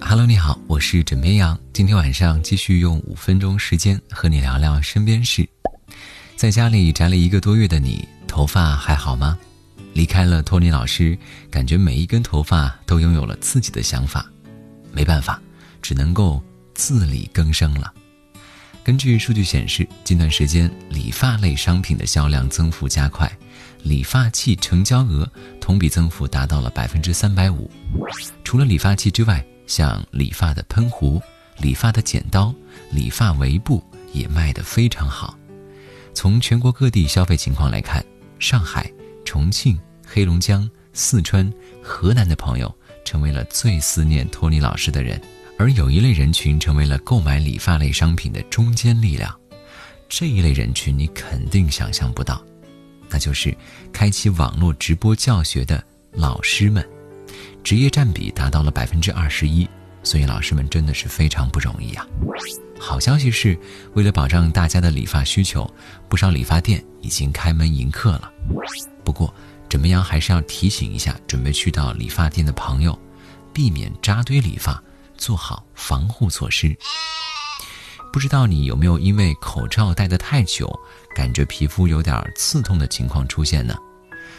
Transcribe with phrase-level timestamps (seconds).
[0.00, 1.58] Hello，你好，我是枕边羊。
[1.72, 5.48] 今天晚上继续用五分钟时间和你聊聊身边事。
[6.36, 9.38] 在家里宅了一个多月的你，头发还好吗？
[9.94, 11.18] 离开了托尼老师，
[11.50, 14.26] 感觉每一根头发都拥有了自己的想法。
[14.92, 15.40] 没办法，
[15.80, 16.42] 只能够
[16.74, 17.92] 自力更生了。
[18.84, 23.30] 根据数据显示，近段时间理发类商品的销量增幅加快，
[23.86, 25.30] 理发器成交额
[25.60, 27.70] 同比增幅达到了百分之三百五。
[28.42, 31.22] 除了理发器之外，像理发的喷壶、
[31.58, 32.52] 理发的剪刀、
[32.90, 33.80] 理发围布
[34.12, 35.38] 也卖得非常好。
[36.12, 38.04] 从全国各地消费情况来看，
[38.40, 38.90] 上海、
[39.24, 41.48] 重庆、黑龙江、四川、
[41.80, 45.20] 河南的朋友成为了最思念托尼老师的人，
[45.58, 49.32] 而有一类人群成为了购买理发类商品的中坚力量。
[50.08, 52.44] 这一类人群你肯定想象不到，
[53.08, 53.56] 那就是
[53.92, 56.86] 开启网络直播教学的老师们。
[57.62, 59.68] 职业占比达到了百分之二十一，
[60.02, 62.06] 所以老师们真的是非常不容易啊。
[62.78, 63.58] 好消息是，
[63.94, 65.68] 为了保障大家的理发需求，
[66.08, 68.30] 不少理发店已经开门迎客了。
[69.04, 69.34] 不过，
[69.68, 72.96] 枕边羊还是要提醒一下准备去到理发店的朋友，
[73.52, 74.80] 避免扎堆理发，
[75.16, 76.76] 做好防护措施。
[78.16, 80.66] 不知道你有没有因为口罩戴得太久，
[81.14, 83.76] 感觉皮肤有点刺痛的情况出现呢？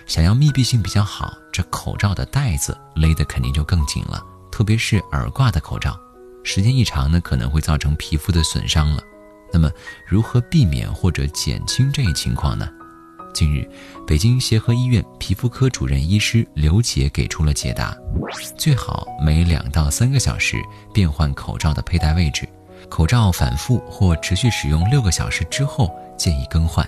[0.07, 4.19] 想要密闭性比较好，这口罩的带子勒得肯定就更紧了，
[4.51, 5.95] 特别是耳挂的口罩，
[6.43, 9.03] 时间一长呢，可能会造成皮肤的损伤了。
[9.53, 9.69] 那么，
[10.07, 12.67] 如何避免或者减轻这一情况呢？
[13.31, 13.63] 近日，
[14.07, 17.95] 北京协和医院皮肤科主任医师刘杰给出了解答：
[18.57, 20.57] 最好每两到三个小时
[20.91, 22.49] 变换口罩的佩戴位置，
[22.89, 26.87] 口罩反复或持续使用六个小时之后建议更换。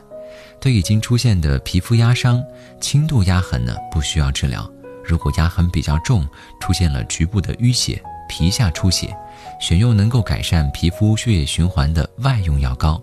[0.60, 2.44] 对已经出现的皮肤压伤、
[2.82, 4.70] 轻度压痕呢，不需要治疗。
[5.06, 6.28] 如果压痕比较重，
[6.60, 9.16] 出现了局部的淤血、皮下出血，
[9.60, 13.02] 选用能够改善皮肤血液循环的外用药膏。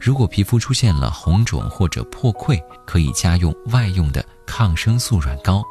[0.00, 5.62] 如果皮肤出现了红肿或者破溃，可以加用外用的抗生素软膏。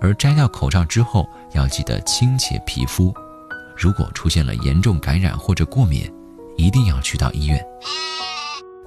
[0.00, 3.12] 而摘掉口罩之后，要记得清洁皮肤。
[3.76, 6.10] 如果出现了严重感染或者过敏，
[6.56, 7.62] 一定要去到医院。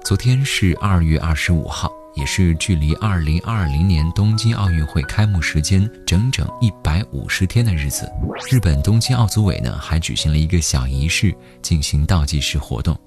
[0.04, 8.10] 昨天是二月二十五号，也是距离二零二零年东京奥运会开幕时间整整一百五十天的日子。
[8.50, 12.98] 日本东京奥组委呢还举行了一个小仪式，进行倒计时活动。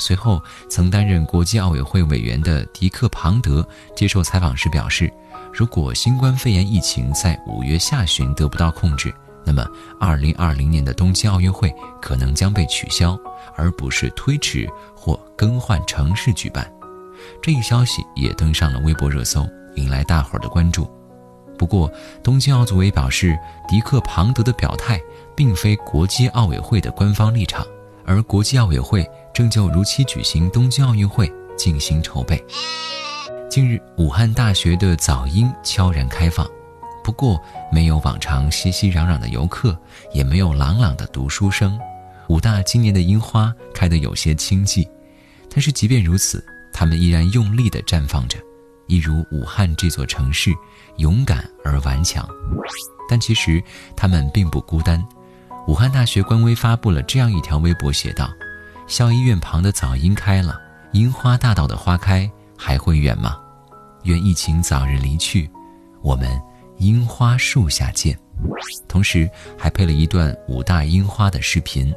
[0.00, 5.12] 随后，曾担任国际奥委会委员的迪克·庞德接受采访时表示，
[5.52, 9.14] 如果新冠肺炎疫情在五月下旬得不到控制，
[9.50, 9.66] 那么
[9.98, 13.18] 二零二零年的东京奥运会可能将被取消。
[13.56, 16.72] 而不是推迟或更换城市举办，
[17.42, 20.88] 这一消息也登上了微博热搜，引来大伙儿的关注。
[21.58, 21.90] 不过，
[22.22, 23.36] 东京奥组委表示，
[23.68, 25.00] 迪克·庞德的表态
[25.36, 27.66] 并非国际奥委会的官方立场，
[28.06, 32.42] 而国际奥委会正就如期举行东京奥运会进行筹备。
[33.50, 36.48] 近日，武汉大学的早樱悄然开放，
[37.02, 37.40] 不过
[37.72, 39.78] 没有往常熙熙攘攘的游客，
[40.12, 41.78] 也没有朗朗的读书声。
[42.28, 44.88] 武大今年的樱花开得有些清寂，
[45.50, 48.38] 但是即便如此，它们依然用力地绽放着，
[48.86, 50.52] 一如武汉这座城市，
[50.98, 52.28] 勇敢而顽强。
[53.08, 53.62] 但其实
[53.96, 55.04] 他们并不孤单。
[55.66, 58.30] 武汉大学官微发布了这样一条微博，写道
[58.86, 60.60] ：“校医院旁的早樱开了，
[60.92, 63.36] 樱花大道的花开还会远吗？
[64.04, 65.50] 愿疫情早日离去，
[66.00, 66.40] 我们
[66.80, 68.18] 樱花树下见。”
[68.88, 71.94] 同时还配了一段武大樱花的视频。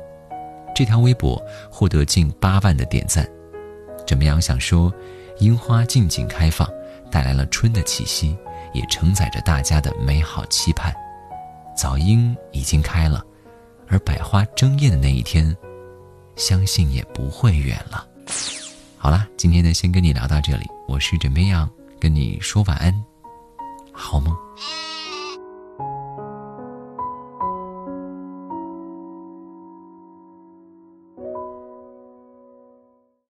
[0.76, 3.28] 这条微博获得近八万的点赞。
[4.06, 4.94] 枕边羊想说，
[5.40, 6.68] 樱花静静开放，
[7.10, 8.36] 带来了春的气息，
[8.74, 10.94] 也承载着大家的美好期盼。
[11.76, 13.24] 早樱已经开了，
[13.88, 15.56] 而百花争艳的那一天，
[16.36, 18.06] 相信也不会远了。
[18.98, 20.66] 好啦，今天呢，先跟你聊到这里。
[20.88, 21.70] 我是枕边羊，
[22.00, 22.94] 跟你说晚安，
[23.94, 24.36] 好梦。